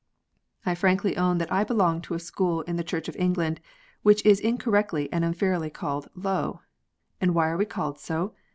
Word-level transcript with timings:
I 0.65 0.73
frankly 0.73 1.15
own 1.15 1.37
that 1.37 1.51
I 1.51 1.63
belong 1.63 2.01
to 2.01 2.15
a 2.15 2.19
school 2.19 2.61
in 2.63 2.75
the 2.75 2.83
Church 2.83 3.07
of 3.07 3.15
England, 3.17 3.61
which 4.01 4.25
is 4.25 4.39
incorrectly 4.39 5.07
and 5.13 5.23
unfairly 5.23 5.69
called 5.69 6.09
"low." 6.15 6.61
And 7.21 7.35
why 7.35 7.49
are 7.49 7.57
we 7.57 7.65
called 7.65 7.99
so 7.99 8.33